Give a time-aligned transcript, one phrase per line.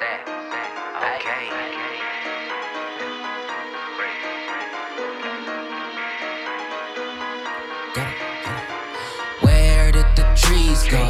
[0.00, 0.20] set.
[1.12, 1.44] Okay.
[9.42, 11.04] Where did the trees go?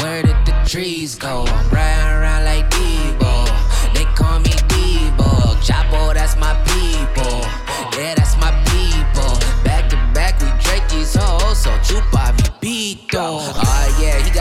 [0.00, 1.44] Where did the trees go?
[1.46, 3.34] I'm riding around like Debo.
[3.92, 5.28] They call me Debo.
[5.66, 6.71] Chapo, that's my.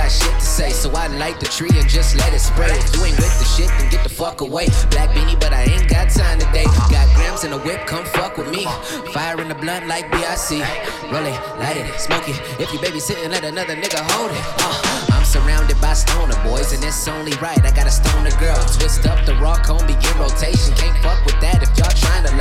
[0.01, 0.69] Got shit to say.
[0.71, 2.71] So I light the tree and just let it spray.
[2.71, 4.67] If you ain't with the shit, then get the fuck away.
[4.89, 6.65] Black beanie, but I ain't got time today.
[6.89, 8.65] Got grams in the whip, come fuck with me.
[9.13, 10.65] Fire in the blunt like BIC.
[11.11, 12.37] Roll it, light it, smoke it.
[12.59, 14.43] If you babysitting, let another nigga hold it.
[14.65, 17.61] Uh, I'm surrounded by stoner boys, and it's only right.
[17.63, 18.57] I got a stoner girl.
[18.73, 20.73] Twist up the raw comb, begin rotation.
[20.75, 21.90] Can't fuck with that if y'all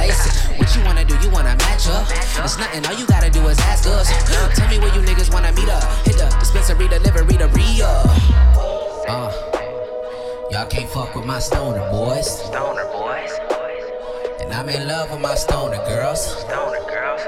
[0.00, 0.58] lace it.
[0.58, 1.14] What you wanna do?
[1.24, 2.06] You wanna match up?
[2.44, 4.08] It's nothing, all you gotta do is ask us.
[4.56, 5.84] Tell me where you niggas wanna meet up.
[6.06, 7.82] Hit the dispensary, delivery, the re
[9.08, 9.30] Uh,
[10.50, 12.28] y'all can't fuck with my stoner boys.
[12.46, 13.32] Stoner boys.
[14.40, 16.20] And I'm in love with my stoner girls.
[16.44, 17.22] Stoner girls.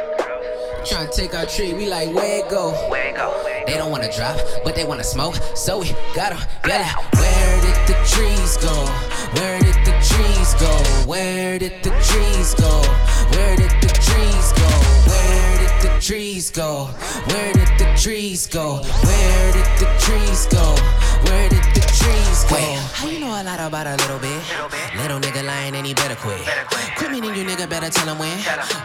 [0.88, 2.72] Trying to take our tree, we like, where it go?
[2.90, 3.28] Where it go?
[3.66, 5.36] They don't wanna drop, but they wanna smoke.
[5.54, 7.16] So we gotta yell it.
[7.20, 9.11] Where did the trees go?
[9.34, 10.72] Where did the trees go?
[11.08, 12.82] Where did the trees go?
[13.32, 14.68] Where did the trees go?
[15.08, 16.86] Where did the trees go?
[17.26, 18.82] Where did the trees go?
[18.82, 20.76] Where did the trees go?
[21.24, 22.56] Where did the trees go?
[22.56, 24.42] Wait, how you know a lot about a little bit?
[24.96, 26.46] Little nigga lying and he better quit.
[26.96, 28.36] Quit meaning you nigga better tell him when.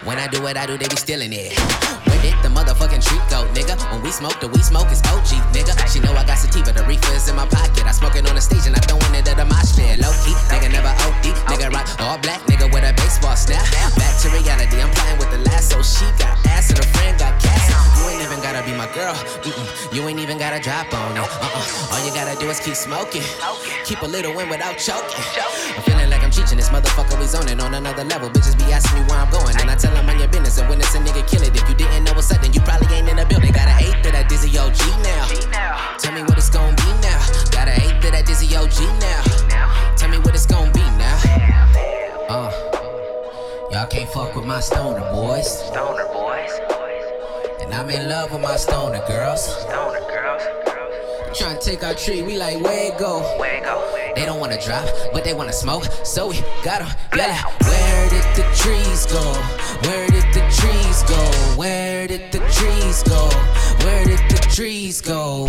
[0.06, 1.60] When I do what I do, they be stealing it.
[2.08, 3.76] Where did the motherfucking treat go, nigga?
[3.92, 5.76] When we smoke, the we smoke is OG, nigga.
[5.92, 7.86] She know I got sativa, the reefer is in my pocket.
[7.86, 9.07] I smoke it on the stage and I throwin'
[12.08, 13.64] all black, nigga with a baseball snap.
[14.00, 15.84] Back to reality, I'm playing with the lasso.
[15.84, 17.68] She got ass and her friend got cash.
[18.00, 19.14] You ain't even gotta be my girl.
[19.44, 19.94] Mm-mm.
[19.94, 21.20] You ain't even gotta drop on it.
[21.20, 21.92] Uh-uh.
[21.92, 23.24] All you gotta do is keep smoking.
[23.84, 25.24] Keep a little in without choking.
[25.76, 27.20] I'm feeling like I'm teaching this motherfucker.
[27.20, 28.30] We zoning on another level.
[28.30, 29.56] Bitches be asking me where I'm going.
[29.60, 30.58] And I tell them on your business.
[30.60, 31.56] And when it's a nigga, kill it.
[31.56, 33.52] If you didn't know what's up, then you probably ain't in the building.
[33.52, 34.67] Got an eight that Dizzy OG
[44.08, 45.68] can't fuck with my stoner boys.
[45.68, 46.52] Stoner boys.
[47.62, 49.62] And I'm in love with my stoner girls.
[49.62, 50.44] Stoner girls.
[51.38, 53.20] Trying to take our tree, we like, where it go?
[53.40, 53.84] Where it go?
[54.16, 55.84] They don't wanna drop, but they wanna smoke.
[56.04, 56.86] So we gotta
[57.16, 57.64] yell it.
[57.64, 59.24] Where did the trees go?
[59.88, 61.22] Where did the trees go?
[61.58, 63.30] Where did the trees go?
[63.86, 65.48] Where did the trees go?